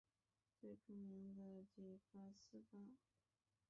[0.59, 2.79] 最著名的即八思巴。